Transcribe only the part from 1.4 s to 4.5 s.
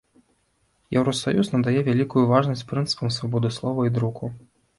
надае вялікую важнасць прынцыпам свабоды слова і друку.